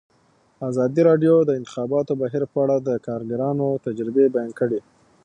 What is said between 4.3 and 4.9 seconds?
بیان کړي.